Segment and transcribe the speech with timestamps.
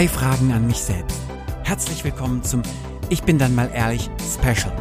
[0.00, 1.20] Drei Fragen an mich selbst.
[1.62, 2.62] Herzlich willkommen zum
[3.10, 4.72] Ich bin dann mal ehrlich Special.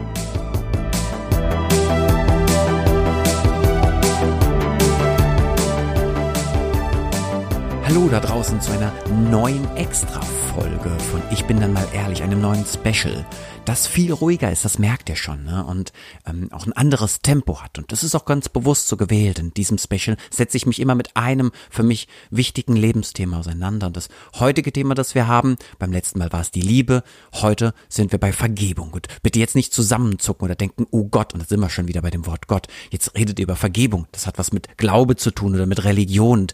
[7.89, 8.93] Hallo da draußen zu einer
[9.31, 13.25] neuen Extra-Folge von Ich bin dann mal ehrlich, einem neuen Special,
[13.65, 15.65] das viel ruhiger ist, das merkt ihr schon, ne?
[15.65, 15.91] und
[16.27, 17.77] ähm, auch ein anderes Tempo hat.
[17.77, 19.39] Und das ist auch ganz bewusst so gewählt.
[19.39, 23.87] In diesem Special setze ich mich immer mit einem für mich wichtigen Lebensthema auseinander.
[23.87, 24.09] Und das
[24.39, 27.03] heutige Thema, das wir haben, beim letzten Mal war es die Liebe,
[27.33, 28.91] heute sind wir bei Vergebung.
[28.91, 32.01] Und bitte jetzt nicht zusammenzucken oder denken, oh Gott, und da sind wir schon wieder
[32.01, 32.67] bei dem Wort Gott.
[32.91, 34.07] Jetzt redet ihr über Vergebung.
[34.11, 36.39] Das hat was mit Glaube zu tun oder mit Religion.
[36.41, 36.53] Und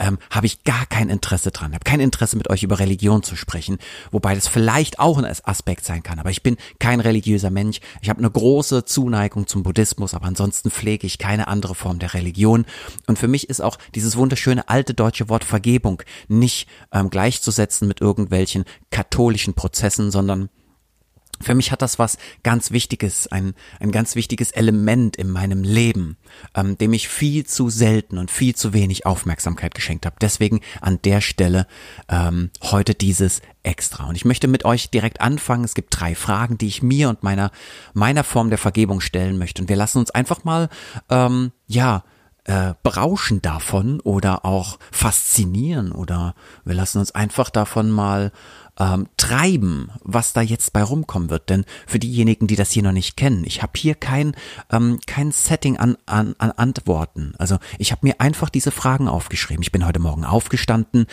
[0.00, 3.36] ähm, habe ich gar kein Interesse dran, habe kein Interesse mit euch über Religion zu
[3.36, 3.78] sprechen,
[4.10, 8.08] wobei das vielleicht auch ein Aspekt sein kann, aber ich bin kein religiöser Mensch, ich
[8.08, 12.64] habe eine große Zuneigung zum Buddhismus, aber ansonsten pflege ich keine andere Form der Religion.
[13.06, 18.00] Und für mich ist auch dieses wunderschöne alte deutsche Wort Vergebung nicht ähm, gleichzusetzen mit
[18.00, 20.48] irgendwelchen katholischen Prozessen, sondern
[21.42, 26.16] für mich hat das was ganz Wichtiges, ein, ein ganz wichtiges Element in meinem Leben,
[26.54, 30.16] ähm, dem ich viel zu selten und viel zu wenig Aufmerksamkeit geschenkt habe.
[30.20, 31.66] Deswegen an der Stelle
[32.08, 34.06] ähm, heute dieses extra.
[34.06, 35.64] Und ich möchte mit euch direkt anfangen.
[35.64, 37.50] Es gibt drei Fragen, die ich mir und meiner,
[37.94, 39.62] meiner Form der Vergebung stellen möchte.
[39.62, 40.68] Und wir lassen uns einfach mal,
[41.08, 42.04] ähm, ja,
[42.50, 46.34] äh, berauschen davon oder auch faszinieren oder
[46.64, 48.32] wir lassen uns einfach davon mal
[48.76, 51.48] ähm, treiben, was da jetzt bei rumkommen wird.
[51.48, 54.34] Denn für diejenigen, die das hier noch nicht kennen, ich habe hier kein,
[54.72, 57.34] ähm, kein Setting an, an, an Antworten.
[57.38, 59.62] Also ich habe mir einfach diese Fragen aufgeschrieben.
[59.62, 61.06] Ich bin heute Morgen aufgestanden,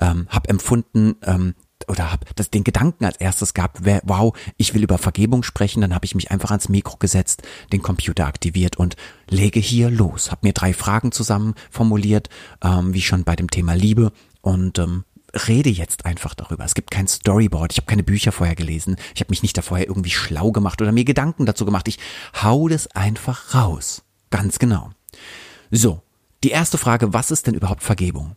[0.00, 1.54] ähm, habe empfunden, ähm,
[1.86, 5.94] oder habe das den Gedanken als erstes gehabt, wow, ich will über Vergebung sprechen, dann
[5.94, 8.96] habe ich mich einfach ans Mikro gesetzt, den Computer aktiviert und
[9.28, 10.30] lege hier los.
[10.30, 12.28] Habe mir drei Fragen zusammen formuliert,
[12.62, 15.04] ähm, wie schon bei dem Thema Liebe und ähm,
[15.46, 16.64] rede jetzt einfach darüber.
[16.64, 19.62] Es gibt kein Storyboard, ich habe keine Bücher vorher gelesen, ich habe mich nicht da
[19.62, 21.88] vorher irgendwie schlau gemacht oder mir Gedanken dazu gemacht.
[21.88, 21.98] Ich
[22.42, 24.02] hau das einfach raus.
[24.30, 24.90] Ganz genau.
[25.70, 26.02] So,
[26.44, 28.34] die erste Frage, was ist denn überhaupt Vergebung?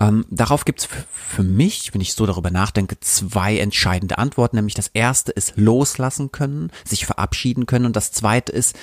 [0.00, 4.56] Ähm, darauf gibt's für mich, wenn ich so darüber nachdenke, zwei entscheidende Antworten.
[4.56, 8.76] Nämlich das erste ist loslassen können, sich verabschieden können und das zweite ist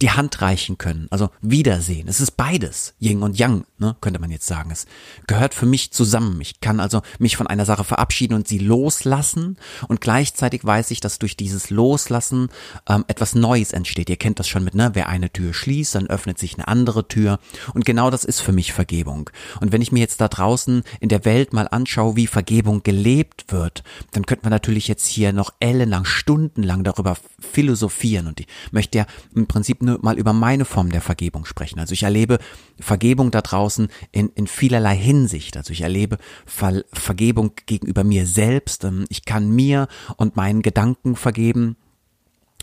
[0.00, 2.08] die Hand reichen können, also Wiedersehen.
[2.08, 4.70] Es ist beides, Yin und Yang, ne, könnte man jetzt sagen.
[4.70, 4.86] Es
[5.26, 6.40] gehört für mich zusammen.
[6.40, 9.56] Ich kann also mich von einer Sache verabschieden und sie loslassen
[9.88, 12.48] und gleichzeitig weiß ich, dass durch dieses Loslassen
[12.88, 14.10] ähm, etwas Neues entsteht.
[14.10, 17.08] Ihr kennt das schon mit, ne, wer eine Tür schließt, dann öffnet sich eine andere
[17.08, 17.38] Tür
[17.72, 19.30] und genau das ist für mich Vergebung.
[19.60, 23.46] Und wenn ich mir jetzt da draußen in der Welt mal anschaue, wie Vergebung gelebt
[23.48, 28.98] wird, dann könnte man natürlich jetzt hier noch ellenlang, stundenlang darüber philosophieren und ich möchte
[28.98, 31.78] ja im Prinzip nur mal über meine Form der Vergebung sprechen.
[31.78, 32.38] Also ich erlebe
[32.80, 35.56] Vergebung da draußen in, in vielerlei Hinsicht.
[35.56, 38.84] Also ich erlebe Ver Vergebung gegenüber mir selbst.
[38.84, 41.76] Ähm, ich kann mir und meinen Gedanken vergeben.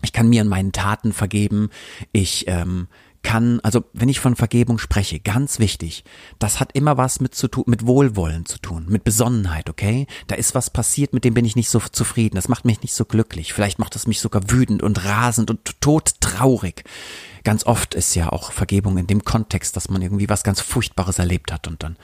[0.04, 1.70] Ich kann mir und meinen Taten vergeben.
[2.12, 2.88] Ich ähm,
[3.24, 6.04] kann, also wenn ich von Vergebung spreche, ganz wichtig,
[6.40, 10.08] das hat immer was mit zu tun, mit Wohlwollen zu tun, mit Besonnenheit, okay?
[10.28, 12.94] Da ist was passiert, mit dem bin ich nicht so zufrieden, das macht mich nicht
[12.94, 16.84] so glücklich, vielleicht macht es mich sogar wütend und rasend und todtraurig.
[17.44, 21.18] Ganz oft ist ja auch Vergebung in dem Kontext, dass man irgendwie was ganz Furchtbares
[21.18, 21.98] erlebt hat und dann,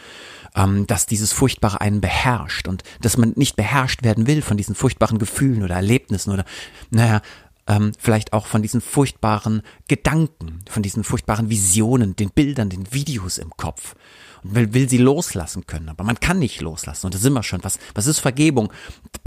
[0.56, 4.74] ähm, dass dieses Furchtbare einen beherrscht und dass man nicht beherrscht werden will von diesen
[4.74, 6.46] furchtbaren Gefühlen oder Erlebnissen oder,
[6.90, 7.22] naja,
[7.68, 13.38] ähm, vielleicht auch von diesen furchtbaren Gedanken, von diesen furchtbaren Visionen, den Bildern, den Videos
[13.38, 13.96] im Kopf.
[14.44, 17.08] Und will, will sie loslassen können, aber man kann nicht loslassen.
[17.08, 17.64] Und da sind wir schon.
[17.64, 18.72] Was, was ist Vergebung?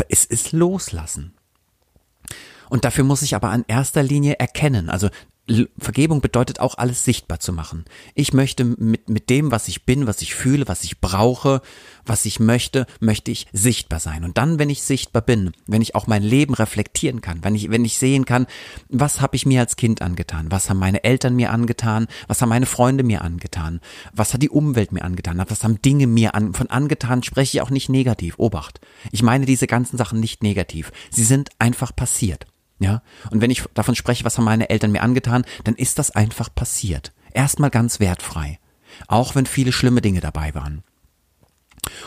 [0.08, 1.34] Es ist Loslassen.
[2.70, 5.10] Und dafür muss ich aber an erster Linie erkennen, also
[5.78, 7.84] Vergebung bedeutet auch alles sichtbar zu machen.
[8.14, 11.60] Ich möchte mit, mit dem, was ich bin, was ich fühle, was ich brauche,
[12.04, 14.24] was ich möchte, möchte ich sichtbar sein.
[14.24, 17.70] Und dann, wenn ich sichtbar bin, wenn ich auch mein Leben reflektieren kann, wenn ich,
[17.70, 18.47] wenn ich sehen kann,
[18.88, 22.48] was habe ich mir als Kind angetan, was haben meine Eltern mir angetan, was haben
[22.48, 23.80] meine Freunde mir angetan,
[24.12, 27.62] was hat die Umwelt mir angetan, was haben Dinge mir an, von angetan, spreche ich
[27.62, 28.34] auch nicht negativ.
[28.38, 28.80] Obacht.
[29.12, 30.92] Ich meine diese ganzen Sachen nicht negativ.
[31.10, 32.46] Sie sind einfach passiert.
[32.80, 36.10] Ja, und wenn ich davon spreche, was haben meine Eltern mir angetan, dann ist das
[36.10, 37.12] einfach passiert.
[37.32, 38.59] Erstmal ganz wertfrei.
[39.06, 40.82] Auch wenn viele schlimme Dinge dabei waren.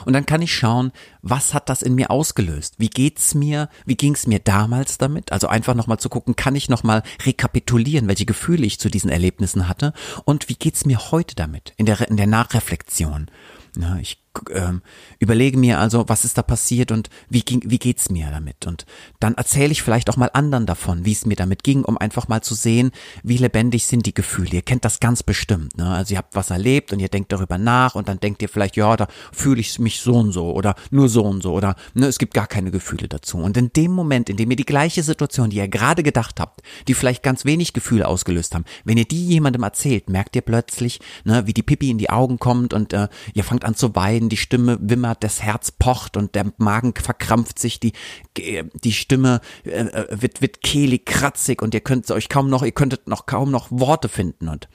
[0.06, 0.92] Und dann kann ich schauen,
[1.22, 2.76] was hat das in mir ausgelöst?
[2.78, 3.70] Wie geht's mir?
[3.86, 5.32] Wie ging's mir damals damit?
[5.32, 9.68] Also einfach nochmal zu gucken, kann ich nochmal rekapitulieren, welche Gefühle ich zu diesen Erlebnissen
[9.68, 9.94] hatte?
[10.26, 11.74] Und wie geht's mir heute damit?
[11.78, 13.30] In der, in der Nachreflexion.
[13.78, 14.82] Ja, ich ähm,
[15.20, 18.66] überlege mir also, was ist da passiert und wie ging, wie geht's mir damit?
[18.66, 18.86] Und
[19.20, 22.28] dann erzähle ich vielleicht auch mal anderen davon, wie es mir damit ging, um einfach
[22.28, 22.92] mal zu sehen,
[23.24, 24.52] wie lebendig sind die Gefühle.
[24.52, 25.90] Ihr kennt das ganz bestimmt, ne?
[25.90, 28.76] Also ihr habt was erlebt und ihr denkt darüber nach und dann denkt ihr vielleicht,
[28.76, 32.08] ja, da fühle ich mich so und so oder nur so und so oder ne,
[32.08, 33.38] es gibt gar keine Gefühle dazu.
[33.38, 36.62] Und in dem Moment, in dem ihr die gleiche Situation, die ihr gerade gedacht habt,
[36.88, 41.00] die vielleicht ganz wenig Gefühle ausgelöst haben, wenn ihr die jemandem erzählt, merkt ihr plötzlich,
[41.24, 44.23] ne, wie die Pipi in die Augen kommt und äh, ihr fangt an zu weinen,
[44.30, 47.94] die Stimme wimmert, das Herz pocht und der Magen verkrampft sich, die,
[48.38, 53.08] die Stimme äh, wird, wird kehlig, kratzig und ihr könnt euch kaum noch, ihr könntet
[53.08, 54.68] noch kaum noch Worte finden und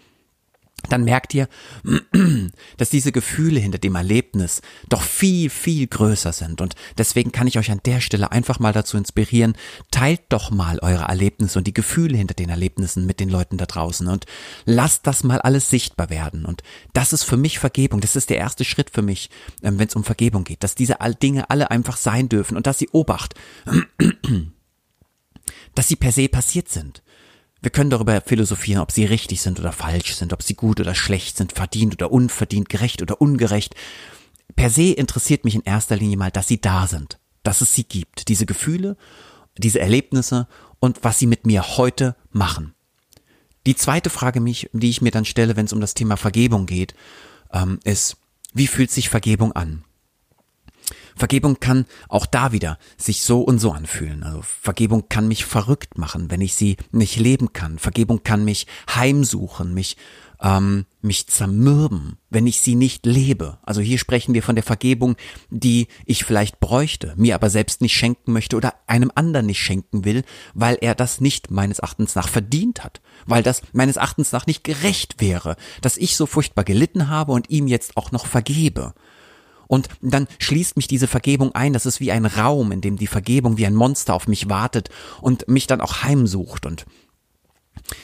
[0.88, 1.48] dann merkt ihr,
[2.76, 6.60] dass diese Gefühle hinter dem Erlebnis doch viel, viel größer sind.
[6.60, 9.54] Und deswegen kann ich euch an der Stelle einfach mal dazu inspirieren,
[9.90, 13.66] teilt doch mal eure Erlebnisse und die Gefühle hinter den Erlebnissen mit den Leuten da
[13.66, 14.26] draußen und
[14.64, 16.44] lasst das mal alles sichtbar werden.
[16.44, 18.00] Und das ist für mich Vergebung.
[18.00, 19.30] Das ist der erste Schritt für mich,
[19.62, 22.78] ähm, wenn es um Vergebung geht, dass diese Dinge alle einfach sein dürfen und dass
[22.78, 23.34] sie Obacht,
[25.74, 27.02] dass sie per se passiert sind
[27.60, 30.94] wir können darüber philosophieren, ob sie richtig sind oder falsch sind, ob sie gut oder
[30.94, 33.74] schlecht sind, verdient oder unverdient, gerecht oder ungerecht.
[34.54, 37.84] Per se interessiert mich in erster Linie mal, dass sie da sind, dass es sie
[37.84, 38.96] gibt, diese Gefühle,
[39.56, 40.46] diese Erlebnisse
[40.78, 42.74] und was sie mit mir heute machen.
[43.66, 44.40] Die zweite Frage,
[44.72, 46.94] die ich mir dann stelle, wenn es um das Thema Vergebung geht,
[47.52, 48.16] ähm, ist,
[48.54, 49.84] wie fühlt sich Vergebung an?
[51.18, 54.22] Vergebung kann auch da wieder sich so und so anfühlen.
[54.22, 57.78] Also Vergebung kann mich verrückt machen, wenn ich sie nicht leben kann.
[57.78, 59.96] Vergebung kann mich heimsuchen, mich
[60.40, 63.58] ähm, mich zermürben, wenn ich sie nicht lebe.
[63.62, 65.16] Also hier sprechen wir von der Vergebung,
[65.50, 70.04] die ich vielleicht bräuchte, mir aber selbst nicht schenken möchte oder einem anderen nicht schenken
[70.04, 70.24] will,
[70.54, 74.64] weil er das nicht meines Erachtens nach verdient hat, weil das meines Erachtens nach nicht
[74.64, 78.94] gerecht wäre, dass ich so furchtbar gelitten habe und ihm jetzt auch noch vergebe.
[79.68, 81.72] Und dann schließt mich diese Vergebung ein.
[81.72, 84.88] Das ist wie ein Raum, in dem die Vergebung wie ein Monster auf mich wartet
[85.20, 86.66] und mich dann auch heimsucht.
[86.66, 86.86] Und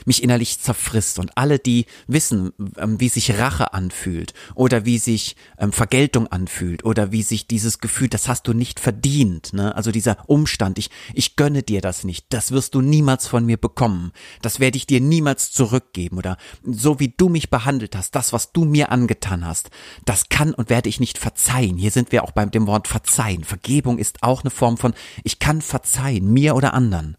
[0.05, 1.19] mich innerlich zerfrisst.
[1.19, 6.85] Und alle, die wissen, ähm, wie sich Rache anfühlt oder wie sich ähm, Vergeltung anfühlt
[6.85, 9.75] oder wie sich dieses Gefühl, das hast du nicht verdient, ne?
[9.75, 13.57] also dieser Umstand, ich, ich gönne dir das nicht, das wirst du niemals von mir
[13.57, 14.13] bekommen,
[14.43, 18.53] das werde ich dir niemals zurückgeben oder so wie du mich behandelt hast, das, was
[18.53, 19.71] du mir angetan hast,
[20.05, 21.77] das kann und werde ich nicht verzeihen.
[21.77, 23.45] Hier sind wir auch beim dem Wort verzeihen.
[23.45, 27.17] Vergebung ist auch eine Form von, ich kann verzeihen, mir oder anderen.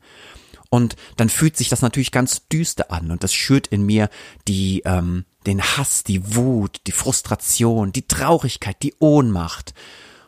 [0.75, 4.09] Und dann fühlt sich das natürlich ganz düster an und das schürt in mir
[4.45, 9.73] die, ähm, den Hass, die Wut, die Frustration, die Traurigkeit, die Ohnmacht.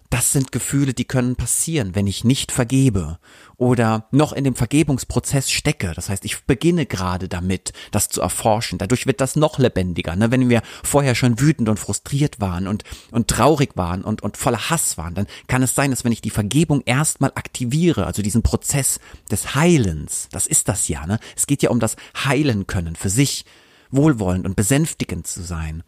[0.10, 3.20] Das sind Gefühle, die können passieren, wenn ich nicht vergebe
[3.58, 5.92] oder noch in dem Vergebungsprozess stecke.
[5.96, 8.78] Das heißt, ich beginne gerade damit, das zu erforschen.
[8.78, 10.16] Dadurch wird das noch lebendiger.
[10.16, 10.32] Ne?
[10.32, 14.70] Wenn wir vorher schon wütend und frustriert waren und, und traurig waren und, und voller
[14.70, 18.44] Hass waren, dann kann es sein, dass wenn ich die Vergebung erstmal aktiviere, also diesen
[18.44, 19.00] Prozess
[19.30, 21.20] des Heilens, das ist das ja, ne?
[21.36, 23.44] Es geht ja um das Heilen können für sich,
[23.92, 25.84] wohlwollend und besänftigend zu sein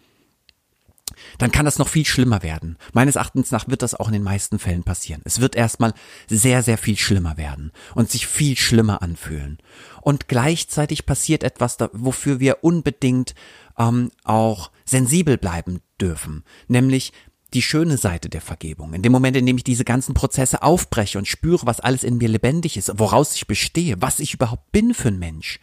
[1.38, 2.78] dann kann das noch viel schlimmer werden.
[2.94, 5.22] Meines Erachtens nach wird das auch in den meisten Fällen passieren.
[5.26, 5.94] Es wird erstmal
[6.28, 9.60] sehr, sehr viel schlimmer werden und sich viel schlimmer anfühlen.
[10.02, 13.36] Und gleichzeitig passiert etwas, wofür wir unbedingt
[13.78, 17.14] ähm, auch sensibel bleiben dürfen, nämlich
[17.54, 18.94] die schöne Seite der Vergebung.
[18.94, 22.18] In dem Moment, in dem ich diese ganzen Prozesse aufbreche und spüre, was alles in
[22.18, 25.60] mir lebendig ist, woraus ich bestehe, was ich überhaupt bin für ein Mensch,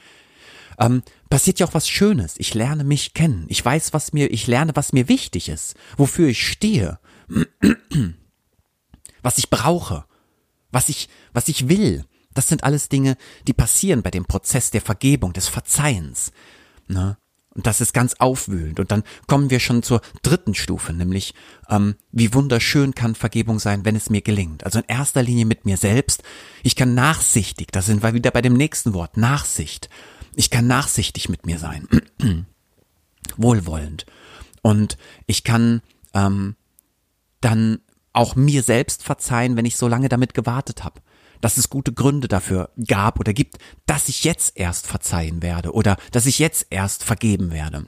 [0.78, 2.34] ähm, passiert ja auch was Schönes.
[2.38, 3.46] Ich lerne mich kennen.
[3.48, 6.98] Ich weiß, was mir, ich lerne, was mir wichtig ist, wofür ich stehe,
[9.22, 10.04] was ich brauche,
[10.70, 12.04] was ich, was ich will.
[12.34, 13.16] Das sind alles Dinge,
[13.46, 16.32] die passieren bei dem Prozess der Vergebung, des Verzeihens.
[16.86, 17.16] Ne?
[17.56, 18.78] Und das ist ganz aufwühlend.
[18.78, 21.32] Und dann kommen wir schon zur dritten Stufe, nämlich
[21.70, 24.64] ähm, wie wunderschön kann Vergebung sein, wenn es mir gelingt.
[24.64, 26.22] Also in erster Linie mit mir selbst.
[26.62, 29.88] Ich kann nachsichtig, da sind wir wieder bei dem nächsten Wort, Nachsicht.
[30.36, 31.88] Ich kann nachsichtig mit mir sein,
[33.36, 34.04] wohlwollend.
[34.62, 35.80] Und ich kann
[36.12, 36.56] ähm,
[37.40, 37.80] dann
[38.12, 41.00] auch mir selbst verzeihen, wenn ich so lange damit gewartet habe.
[41.40, 45.96] Dass es gute Gründe dafür gab oder gibt, dass ich jetzt erst verzeihen werde oder
[46.12, 47.86] dass ich jetzt erst vergeben werde.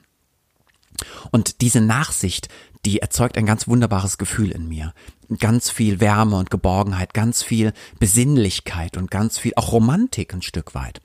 [1.31, 2.49] Und diese Nachsicht,
[2.85, 4.95] die erzeugt ein ganz wunderbares Gefühl in mir.
[5.39, 10.75] Ganz viel Wärme und Geborgenheit, ganz viel Besinnlichkeit und ganz viel auch Romantik ein Stück
[10.75, 11.01] weit.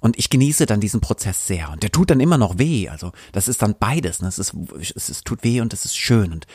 [0.00, 1.70] Und ich genieße dann diesen Prozess sehr.
[1.70, 2.88] Und der tut dann immer noch weh.
[2.88, 4.22] Also das ist dann beides.
[4.22, 4.28] Ne?
[4.28, 4.54] Es, ist,
[4.94, 6.32] es, es tut weh und es ist schön.
[6.32, 6.46] Und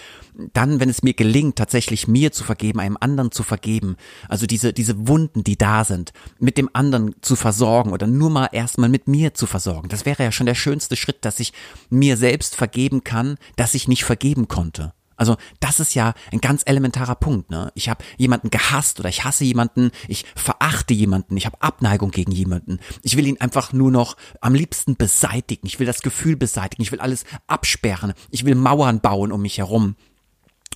[0.54, 3.98] dann, wenn es mir gelingt, tatsächlich mir zu vergeben, einem anderen zu vergeben,
[4.30, 8.50] also diese, diese Wunden, die da sind, mit dem anderen zu versorgen oder nur mal
[8.52, 11.52] erstmal mit mir zu versorgen, das wäre ja schon der schönste Schritt, dass ich
[11.90, 14.94] mir selbst vergeben kann, dass ich nicht vergeben konnte.
[15.22, 17.52] Also das ist ja ein ganz elementarer Punkt.
[17.52, 17.72] Ne?
[17.76, 22.32] Ich habe jemanden gehasst oder ich hasse jemanden, ich verachte jemanden, ich habe Abneigung gegen
[22.32, 22.80] jemanden.
[23.04, 25.68] Ich will ihn einfach nur noch am liebsten beseitigen.
[25.68, 26.82] Ich will das Gefühl beseitigen.
[26.82, 28.14] Ich will alles absperren.
[28.32, 29.96] Ich will Mauern bauen um mich herum.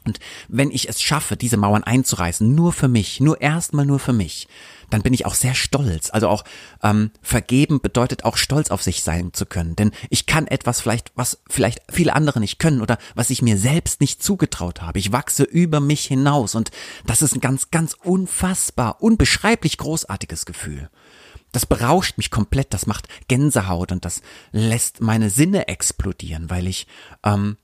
[0.06, 4.14] Und wenn ich es schaffe, diese Mauern einzureißen, nur für mich, nur erstmal nur für
[4.14, 4.48] mich,
[4.90, 6.10] dann bin ich auch sehr stolz.
[6.12, 6.44] Also auch
[6.84, 9.76] ähm, vergeben bedeutet auch stolz auf sich sein zu können.
[9.76, 13.58] Denn ich kann etwas vielleicht, was vielleicht viele andere nicht können oder was ich mir
[13.58, 15.00] selbst nicht zugetraut habe.
[15.00, 16.72] Ich wachse über mich hinaus und
[17.06, 20.90] das ist ein ganz, ganz unfassbar, unbeschreiblich großartiges Gefühl.
[21.52, 26.86] Das berauscht mich komplett, das macht Gänsehaut und das lässt meine Sinne explodieren, weil ich
[27.24, 27.58] ähm,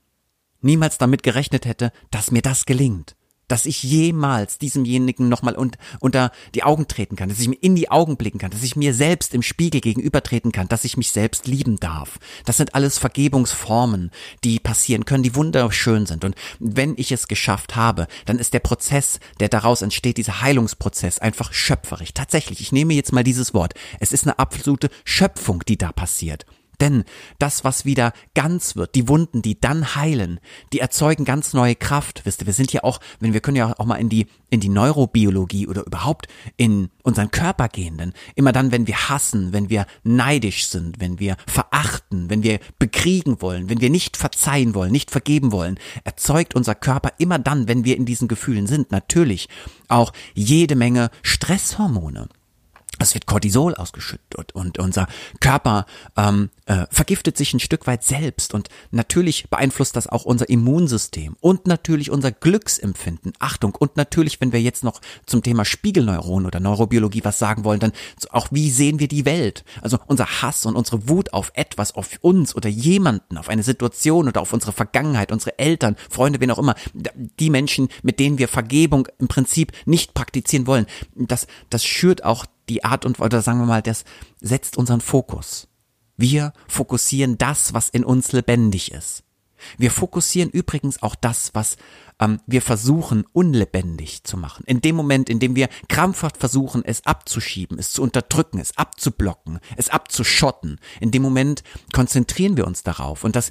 [0.62, 3.16] niemals damit gerechnet hätte, dass mir das gelingt.
[3.52, 7.76] Dass ich jemals diesemjenigen nochmal un unter die Augen treten kann, dass ich mir in
[7.76, 11.10] die Augen blicken kann, dass ich mir selbst im Spiegel gegenübertreten kann, dass ich mich
[11.10, 12.18] selbst lieben darf.
[12.46, 14.10] Das sind alles Vergebungsformen,
[14.42, 16.24] die passieren können, die wunderschön sind.
[16.24, 21.18] Und wenn ich es geschafft habe, dann ist der Prozess, der daraus entsteht, dieser Heilungsprozess,
[21.18, 22.14] einfach schöpferisch.
[22.14, 23.74] Tatsächlich, ich nehme jetzt mal dieses Wort.
[24.00, 26.46] Es ist eine absolute Schöpfung, die da passiert.
[26.82, 27.04] Denn
[27.38, 30.40] das, was wieder ganz wird, die Wunden, die dann heilen,
[30.72, 32.22] die erzeugen ganz neue Kraft.
[32.24, 34.58] Wisst ihr, wir sind ja auch, wenn wir können ja auch mal in die, in
[34.58, 37.98] die Neurobiologie oder überhaupt in unseren Körper gehen.
[37.98, 42.58] Denn immer dann, wenn wir hassen, wenn wir neidisch sind, wenn wir verachten, wenn wir
[42.80, 47.68] bekriegen wollen, wenn wir nicht verzeihen wollen, nicht vergeben wollen, erzeugt unser Körper immer dann,
[47.68, 49.48] wenn wir in diesen Gefühlen sind, natürlich
[49.86, 52.28] auch jede Menge Stresshormone
[53.02, 55.06] es wird Cortisol ausgeschüttet und unser
[55.40, 60.48] Körper ähm, äh, vergiftet sich ein Stück weit selbst und natürlich beeinflusst das auch unser
[60.48, 63.32] Immunsystem und natürlich unser Glücksempfinden.
[63.38, 67.80] Achtung und natürlich, wenn wir jetzt noch zum Thema Spiegelneuronen oder Neurobiologie was sagen wollen,
[67.80, 67.92] dann
[68.30, 69.64] auch wie sehen wir die Welt?
[69.80, 74.28] Also unser Hass und unsere Wut auf etwas, auf uns oder jemanden, auf eine Situation
[74.28, 78.48] oder auf unsere Vergangenheit, unsere Eltern, Freunde, wen auch immer, die Menschen, mit denen wir
[78.48, 83.58] Vergebung im Prinzip nicht praktizieren wollen, das das schürt auch die Art und, oder sagen
[83.58, 84.04] wir mal, das
[84.40, 85.68] setzt unseren Fokus.
[86.16, 89.24] Wir fokussieren das, was in uns lebendig ist.
[89.78, 91.76] Wir fokussieren übrigens auch das, was
[92.22, 94.64] ähm, wir versuchen unlebendig zu machen.
[94.66, 99.58] In dem Moment, in dem wir krampfhaft versuchen, es abzuschieben, es zu unterdrücken, es abzublocken,
[99.76, 101.62] es abzuschotten, in dem Moment
[101.92, 103.50] konzentrieren wir uns darauf und das,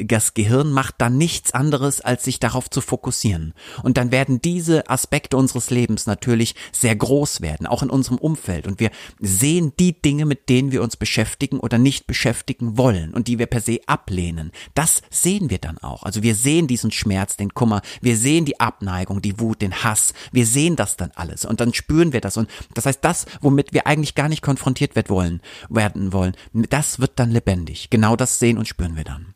[0.00, 3.54] das Gehirn macht dann nichts anderes, als sich darauf zu fokussieren.
[3.82, 8.66] Und dann werden diese Aspekte unseres Lebens natürlich sehr groß werden, auch in unserem Umfeld.
[8.66, 13.28] Und wir sehen die Dinge, mit denen wir uns beschäftigen oder nicht beschäftigen wollen und
[13.28, 14.52] die wir per se ablehnen.
[14.74, 16.02] Das sehen wir dann auch.
[16.02, 20.12] Also wir sehen diesen Schmerz, den Kummer, wir sehen die Abneigung, die Wut, den Hass.
[20.32, 22.36] Wir sehen das dann alles und dann spüren wir das.
[22.36, 26.98] Und das heißt, das, womit wir eigentlich gar nicht konfrontiert werden wollen, werden wollen, das
[26.98, 27.90] wird dann lebendig.
[27.90, 29.35] Genau das sehen und spüren wir dann.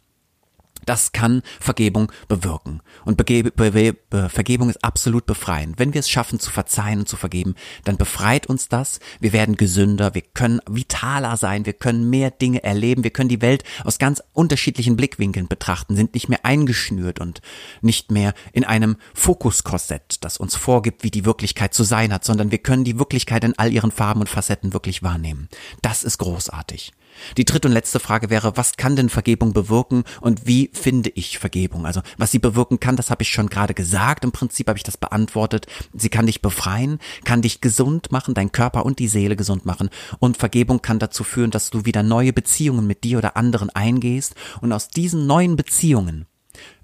[0.87, 2.81] Das kann Vergebung bewirken.
[3.05, 5.79] Und Bege Be Be Vergebung ist absolut befreiend.
[5.79, 9.01] Wenn wir es schaffen zu verzeihen und zu vergeben, dann befreit uns das.
[9.21, 13.43] Wir werden gesünder, wir können vitaler sein, wir können mehr Dinge erleben, wir können die
[13.43, 17.41] Welt aus ganz unterschiedlichen Blickwinkeln betrachten, sind nicht mehr eingeschnürt und
[17.81, 22.51] nicht mehr in einem Fokuskorsett, das uns vorgibt, wie die Wirklichkeit zu sein hat, sondern
[22.51, 25.49] wir können die Wirklichkeit in all ihren Farben und Facetten wirklich wahrnehmen.
[25.83, 26.93] Das ist großartig.
[27.37, 31.39] Die dritte und letzte Frage wäre, was kann denn Vergebung bewirken und wie finde ich
[31.39, 31.87] Vergebung?
[31.87, 34.25] Also was sie bewirken kann, das habe ich schon gerade gesagt.
[34.25, 35.67] Im Prinzip habe ich das beantwortet.
[35.95, 39.91] Sie kann dich befreien, kann dich gesund machen, dein Körper und die Seele gesund machen.
[40.19, 44.35] Und Vergebung kann dazu führen, dass du wieder neue Beziehungen mit dir oder anderen eingehst.
[44.61, 46.27] Und aus diesen neuen Beziehungen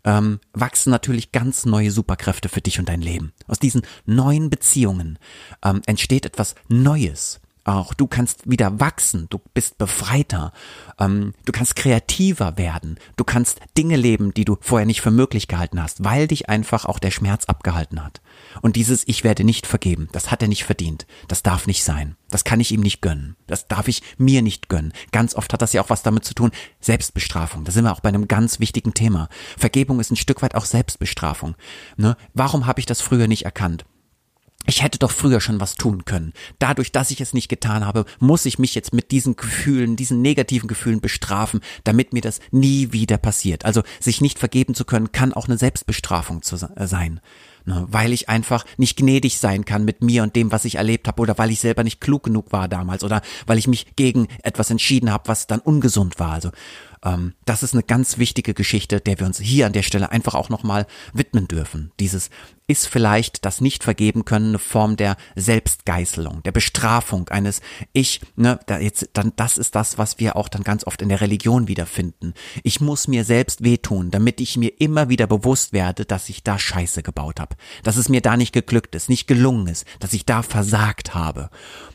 [0.04, 3.32] ähm, wachsen natürlich ganz neue Superkräfte für dich und dein Leben.
[3.46, 5.18] Aus diesen neuen Beziehungen
[5.64, 10.52] ähm, entsteht etwas Neues auch du kannst wieder wachsen, du bist befreiter,
[10.98, 15.48] ähm, du kannst kreativer werden, du kannst Dinge leben, die du vorher nicht für möglich
[15.48, 18.20] gehalten hast, weil dich einfach auch der Schmerz abgehalten hat.
[18.62, 22.16] Und dieses Ich werde nicht vergeben, das hat er nicht verdient, das darf nicht sein,
[22.30, 24.92] das kann ich ihm nicht gönnen, das darf ich mir nicht gönnen.
[25.12, 28.00] Ganz oft hat das ja auch was damit zu tun, Selbstbestrafung, da sind wir auch
[28.00, 29.28] bei einem ganz wichtigen Thema.
[29.56, 31.56] Vergebung ist ein Stück weit auch Selbstbestrafung.
[31.96, 32.16] Ne?
[32.34, 33.84] Warum habe ich das früher nicht erkannt?
[34.66, 36.32] Ich hätte doch früher schon was tun können.
[36.58, 40.22] Dadurch, dass ich es nicht getan habe, muss ich mich jetzt mit diesen Gefühlen, diesen
[40.22, 43.64] negativen Gefühlen bestrafen, damit mir das nie wieder passiert.
[43.64, 46.42] Also sich nicht vergeben zu können, kann auch eine Selbstbestrafung
[46.76, 47.20] äh, sein.
[47.68, 51.08] Ne, weil ich einfach nicht gnädig sein kann mit mir und dem, was ich erlebt
[51.08, 54.28] habe, oder weil ich selber nicht klug genug war damals, oder weil ich mich gegen
[54.44, 56.30] etwas entschieden habe, was dann ungesund war.
[56.30, 56.52] Also
[57.04, 60.34] ähm, das ist eine ganz wichtige Geschichte, der wir uns hier an der Stelle einfach
[60.34, 61.92] auch nochmal widmen dürfen.
[62.00, 62.30] Dieses
[62.68, 67.60] ist vielleicht das nicht vergeben können eine Form der Selbstgeißelung, der Bestrafung eines
[67.92, 71.08] Ich, ne, da jetzt, dann, das ist das, was wir auch dann ganz oft in
[71.08, 72.34] der Religion wiederfinden.
[72.64, 76.58] Ich muss mir selbst wehtun, damit ich mir immer wieder bewusst werde, dass ich da
[76.58, 80.26] Scheiße gebaut habe, dass es mir da nicht geglückt ist, nicht gelungen ist, dass ich
[80.26, 81.50] da versagt habe.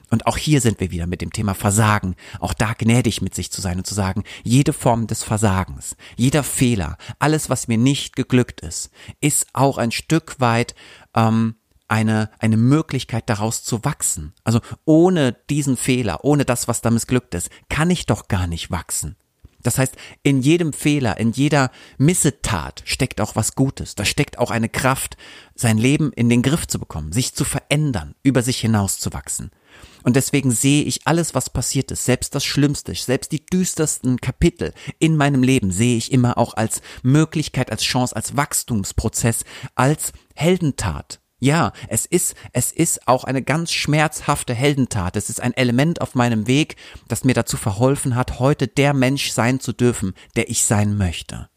[0.10, 2.15] Und auch hier sind wir wieder mit dem Thema Versagen.
[2.39, 6.44] Auch da gnädig mit sich zu sein und zu sagen, jede Form des Versagens, jeder
[6.44, 8.91] Fehler, alles, was mir nicht geglückt ist,
[9.22, 10.75] ist auch ein Stück weit
[11.15, 11.56] ähm,
[11.88, 14.34] eine, eine Möglichkeit daraus zu wachsen.
[14.44, 18.72] Also ohne diesen Fehler, ohne das, was da missglückt ist, kann ich doch gar nicht
[18.72, 19.18] wachsen.
[19.63, 23.96] Das heißt, in jedem Fehler, in jeder Missetat steckt auch was Gutes.
[23.96, 25.18] Da steckt auch eine Kraft,
[25.56, 29.51] sein Leben in den Griff zu bekommen, sich zu verändern, über sich hinaus zu wachsen.
[30.03, 34.74] Und deswegen sehe ich alles, was passiert ist, selbst das Schlimmste, selbst die düstersten Kapitel
[35.00, 41.21] in meinem Leben sehe ich immer auch als Möglichkeit, als Chance, als Wachstumsprozess, als Heldentat.
[41.43, 45.15] Ja, es ist, es ist auch eine ganz schmerzhafte Heldentat.
[45.15, 46.75] Es ist ein Element auf meinem Weg,
[47.07, 51.50] das mir dazu verholfen hat, heute der Mensch sein zu dürfen, der ich sein möchte.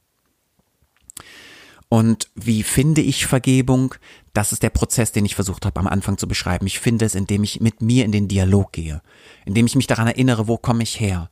[1.91, 3.95] Und wie finde ich Vergebung?
[4.33, 6.67] Das ist der Prozess, den ich versucht habe am Anfang zu beschreiben.
[6.67, 9.03] Ich finde es, indem ich mit mir in den Dialog gehe,
[9.45, 11.29] indem ich mich daran erinnere, wo komme ich her?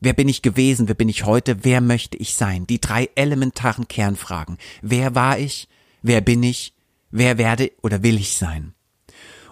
[0.00, 0.88] Wer bin ich gewesen?
[0.88, 1.64] Wer bin ich heute?
[1.64, 2.66] Wer möchte ich sein?
[2.66, 4.56] Die drei elementaren Kernfragen.
[4.80, 5.68] Wer war ich?
[6.00, 6.72] Wer bin ich?
[7.10, 8.74] Wer werde oder will ich sein?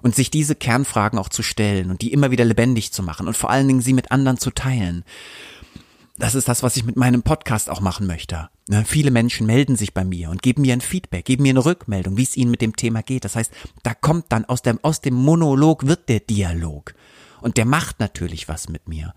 [0.00, 3.36] Und sich diese Kernfragen auch zu stellen und die immer wieder lebendig zu machen und
[3.36, 5.04] vor allen Dingen sie mit anderen zu teilen
[6.18, 8.50] das ist das, was ich mit meinem Podcast auch machen möchte.
[8.68, 11.64] Ne, viele Menschen melden sich bei mir und geben mir ein Feedback, geben mir eine
[11.64, 13.24] Rückmeldung, wie es ihnen mit dem Thema geht.
[13.24, 13.52] Das heißt,
[13.84, 16.94] da kommt dann aus dem, aus dem Monolog wird der Dialog.
[17.40, 19.14] Und der macht natürlich was mit mir.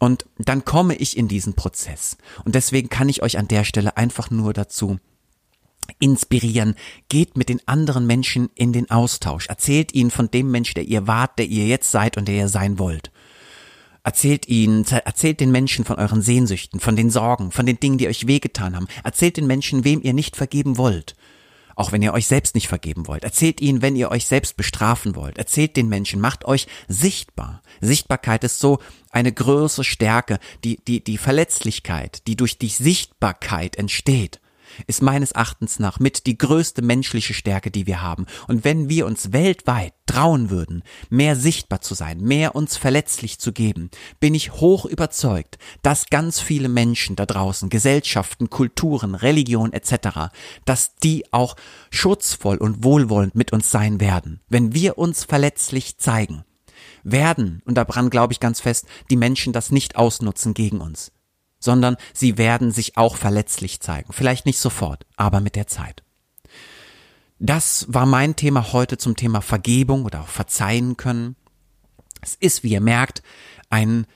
[0.00, 2.16] Und dann komme ich in diesen Prozess.
[2.44, 4.98] Und deswegen kann ich euch an der Stelle einfach nur dazu
[5.98, 6.74] inspirieren.
[7.08, 9.46] Geht mit den anderen Menschen in den Austausch.
[9.48, 12.48] Erzählt ihnen von dem Mensch, der ihr wart, der ihr jetzt seid und der ihr
[12.48, 13.10] sein wollt.
[14.02, 18.08] Erzählt ihnen, erzählt den Menschen von euren Sehnsüchten, von den Sorgen, von den Dingen, die
[18.08, 18.86] euch wehgetan haben.
[19.04, 21.16] Erzählt den Menschen, wem ihr nicht vergeben wollt.
[21.76, 23.24] Auch wenn ihr euch selbst nicht vergeben wollt.
[23.24, 25.38] Erzählt ihnen, wenn ihr euch selbst bestrafen wollt.
[25.38, 27.62] Erzählt den Menschen, macht euch sichtbar.
[27.80, 28.80] Sichtbarkeit ist so
[29.10, 34.40] eine größere Stärke, die, die, die Verletzlichkeit, die durch die Sichtbarkeit entsteht
[34.86, 38.26] ist meines Erachtens nach mit die größte menschliche Stärke, die wir haben.
[38.48, 43.52] Und wenn wir uns weltweit trauen würden, mehr sichtbar zu sein, mehr uns verletzlich zu
[43.52, 50.30] geben, bin ich hoch überzeugt, dass ganz viele Menschen da draußen, Gesellschaften, Kulturen, Religion etc.,
[50.64, 51.56] dass die auch
[51.90, 56.44] schutzvoll und wohlwollend mit uns sein werden, wenn wir uns verletzlich zeigen
[57.02, 61.12] werden, und daran glaube ich ganz fest, die Menschen das nicht ausnutzen gegen uns
[61.60, 64.12] sondern sie werden sich auch verletzlich zeigen.
[64.12, 66.02] Vielleicht nicht sofort, aber mit der Zeit.
[67.38, 71.36] Das war mein Thema heute zum Thema Vergebung oder auch Verzeihen können.
[72.20, 73.22] Es ist, wie ihr merkt,
[73.70, 74.06] ein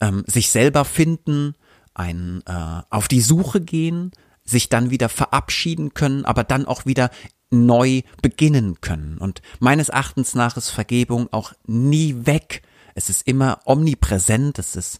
[0.00, 1.54] ähm, sich selber finden,
[1.94, 4.10] ein äh, auf die Suche gehen,
[4.44, 7.10] sich dann wieder verabschieden können, aber dann auch wieder
[7.50, 9.18] neu beginnen können.
[9.18, 12.62] Und meines Erachtens nach ist Vergebung auch nie weg.
[12.94, 14.98] Es ist immer omnipräsent, es ist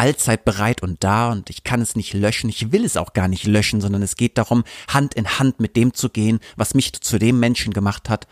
[0.00, 3.28] allzeit bereit und da und ich kann es nicht löschen, ich will es auch gar
[3.28, 6.98] nicht löschen, sondern es geht darum, Hand in Hand mit dem zu gehen, was mich
[7.02, 8.26] zu dem Menschen gemacht hat,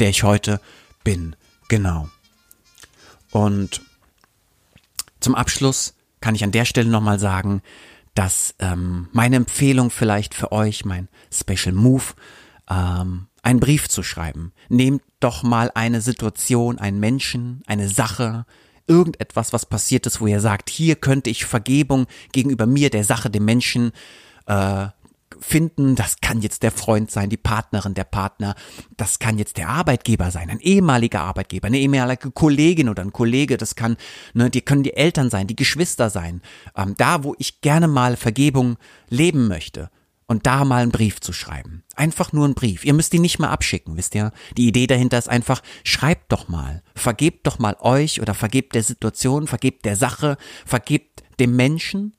[0.00, 0.60] der ich heute
[1.04, 1.36] bin.
[1.68, 2.08] Genau.
[3.30, 3.82] Und
[5.20, 7.62] zum Abschluss kann ich an der Stelle nochmal sagen,
[8.14, 12.14] dass ähm, meine Empfehlung vielleicht für euch, mein Special Move,
[12.68, 14.52] ähm, einen Brief zu schreiben.
[14.68, 18.44] Nehmt doch mal eine Situation, einen Menschen, eine Sache,
[18.86, 23.30] irgendetwas, was passiert ist, wo ihr sagt, hier könnte ich Vergebung gegenüber mir, der Sache,
[23.30, 23.92] dem Menschen
[24.46, 24.86] äh,
[25.40, 25.96] finden.
[25.96, 28.54] Das kann jetzt der Freund sein, die Partnerin, der Partner.
[28.96, 33.56] Das kann jetzt der Arbeitgeber sein, ein ehemaliger Arbeitgeber, eine ehemalige Kollegin oder ein Kollege.
[33.56, 33.96] Das kann,
[34.34, 36.42] ne, die können die Eltern sein, die Geschwister sein.
[36.76, 38.76] Ähm, da, wo ich gerne mal Vergebung
[39.08, 39.90] leben möchte
[40.26, 41.82] und da mal einen Brief zu schreiben.
[41.94, 42.84] Einfach nur einen Brief.
[42.84, 44.32] Ihr müsst ihn nicht mal abschicken, wisst ihr?
[44.56, 46.82] Die Idee dahinter ist einfach, schreibt doch mal.
[46.94, 52.16] Vergebt doch mal euch oder vergebt der Situation, vergebt der Sache, vergebt dem Menschen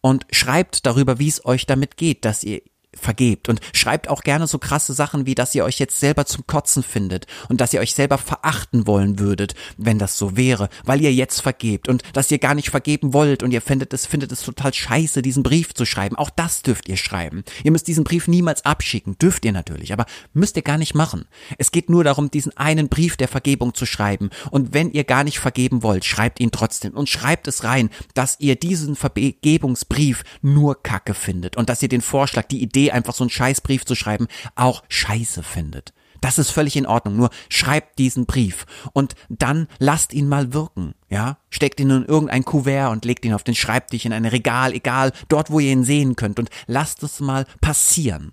[0.00, 2.62] und schreibt darüber, wie es euch damit geht, dass ihr
[2.94, 6.46] vergebt und schreibt auch gerne so krasse Sachen wie, dass ihr euch jetzt selber zum
[6.46, 11.00] Kotzen findet und dass ihr euch selber verachten wollen würdet, wenn das so wäre, weil
[11.00, 14.32] ihr jetzt vergebt und dass ihr gar nicht vergeben wollt und ihr findet es, findet
[14.32, 16.16] es total scheiße, diesen Brief zu schreiben.
[16.16, 17.44] Auch das dürft ihr schreiben.
[17.64, 21.26] Ihr müsst diesen Brief niemals abschicken, dürft ihr natürlich, aber müsst ihr gar nicht machen.
[21.58, 25.24] Es geht nur darum, diesen einen Brief der Vergebung zu schreiben und wenn ihr gar
[25.24, 30.82] nicht vergeben wollt, schreibt ihn trotzdem und schreibt es rein, dass ihr diesen Vergebungsbrief nur
[30.82, 34.26] Kacke findet und dass ihr den Vorschlag, die Idee einfach so einen Scheißbrief zu schreiben,
[34.56, 35.92] auch scheiße findet.
[36.22, 37.16] Das ist völlig in Ordnung.
[37.16, 40.94] Nur schreibt diesen Brief und dann lasst ihn mal wirken.
[41.10, 44.72] Ja, steckt ihn in irgendein Kuvert und legt ihn auf den Schreibtisch in ein Regal,
[44.72, 48.32] egal, dort, wo ihr ihn sehen könnt und lasst es mal passieren.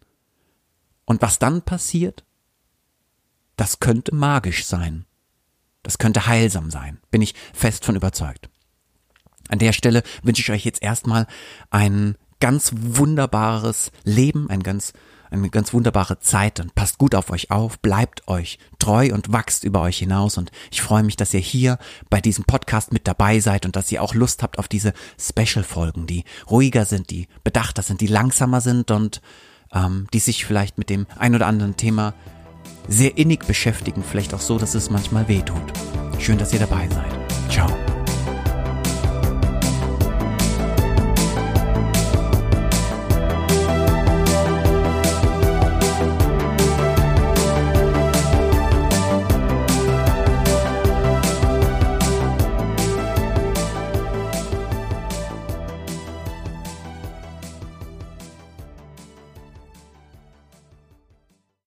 [1.06, 2.24] Und was dann passiert?
[3.58, 5.06] Das könnte magisch sein.
[5.82, 7.00] Das könnte heilsam sein.
[7.10, 8.50] Bin ich fest von überzeugt.
[9.50, 11.26] An der Stelle wünsche ich euch jetzt erstmal
[11.72, 14.94] einen ganz wunderbares Leben, ein ganz,
[15.30, 19.64] eine ganz wunderbare Zeit und passt gut auf euch auf, bleibt euch treu und wachst
[19.64, 21.78] über euch hinaus und ich freue mich, dass ihr hier
[22.10, 26.08] bei diesem Podcast mit dabei seid und dass ihr auch Lust habt auf diese Special-Folgen,
[26.08, 29.22] die ruhiger sind, die bedachter sind, die langsamer sind und
[29.74, 32.14] ähm, die sich vielleicht mit dem ein oder anderen Thema
[32.88, 35.62] sehr innig beschäftigen, vielleicht auch so, dass es manchmal weh tut.
[36.20, 37.52] Schön, dass ihr dabei seid.
[37.52, 37.89] Ciao.